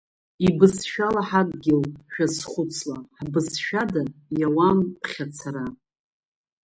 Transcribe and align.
Ибызшәала 0.47 1.21
ҳадгьыл 1.27 1.83
шәазхәыцла, 2.11 2.97
ҳбызшәада 3.19 4.01
иауам 4.39 4.79
ԥхьацара. 5.01 5.65